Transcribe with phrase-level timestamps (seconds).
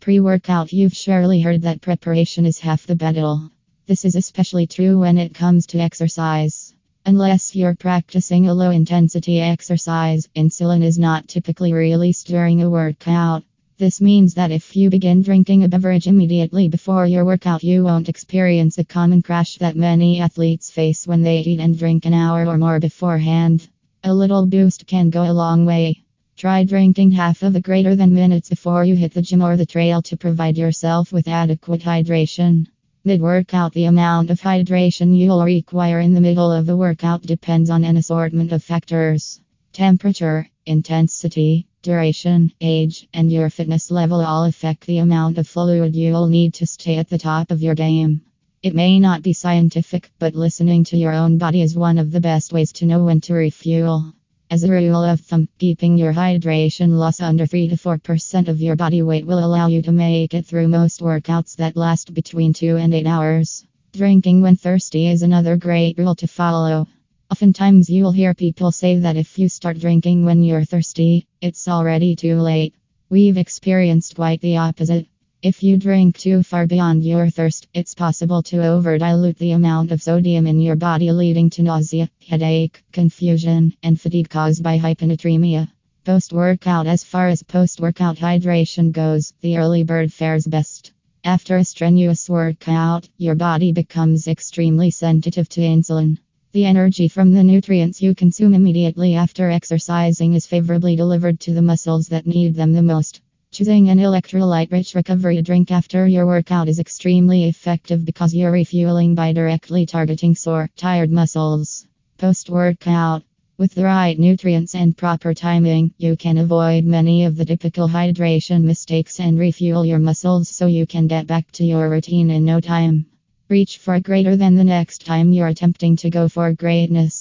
[0.00, 3.50] Pre workout, you've surely heard that preparation is half the battle.
[3.86, 6.72] This is especially true when it comes to exercise.
[7.04, 13.44] Unless you're practicing a low intensity exercise, insulin is not typically released during a workout.
[13.76, 18.08] This means that if you begin drinking a beverage immediately before your workout, you won't
[18.08, 22.46] experience a common crash that many athletes face when they eat and drink an hour
[22.46, 23.68] or more beforehand.
[24.02, 26.04] A little boost can go a long way.
[26.40, 29.66] Try drinking half of a greater than minutes before you hit the gym or the
[29.66, 32.66] trail to provide yourself with adequate hydration.
[33.04, 37.68] Mid workout, the amount of hydration you'll require in the middle of the workout depends
[37.68, 39.38] on an assortment of factors.
[39.74, 46.26] Temperature, intensity, duration, age, and your fitness level all affect the amount of fluid you'll
[46.26, 48.22] need to stay at the top of your game.
[48.62, 52.20] It may not be scientific, but listening to your own body is one of the
[52.22, 54.14] best ways to know when to refuel.
[54.52, 58.74] As a rule of thumb, keeping your hydration loss under 3 to 4% of your
[58.74, 62.76] body weight will allow you to make it through most workouts that last between 2
[62.76, 63.64] and 8 hours.
[63.92, 66.88] Drinking when thirsty is another great rule to follow.
[67.30, 72.16] Oftentimes, you'll hear people say that if you start drinking when you're thirsty, it's already
[72.16, 72.74] too late.
[73.08, 75.06] We've experienced quite the opposite.
[75.42, 80.02] If you drink too far beyond your thirst, it's possible to overdilute the amount of
[80.02, 85.70] sodium in your body, leading to nausea, headache, confusion, and fatigue caused by hyponatremia.
[86.04, 90.92] Post workout As far as post workout hydration goes, the early bird fares best.
[91.24, 96.18] After a strenuous workout, your body becomes extremely sensitive to insulin.
[96.52, 101.62] The energy from the nutrients you consume immediately after exercising is favorably delivered to the
[101.62, 103.22] muscles that need them the most.
[103.52, 109.16] Choosing an electrolyte rich recovery drink after your workout is extremely effective because you're refueling
[109.16, 111.84] by directly targeting sore, tired muscles.
[112.16, 113.24] Post workout.
[113.58, 118.62] With the right nutrients and proper timing, you can avoid many of the typical hydration
[118.62, 122.60] mistakes and refuel your muscles so you can get back to your routine in no
[122.60, 123.06] time.
[123.48, 127.19] Reach for greater than the next time you're attempting to go for greatness.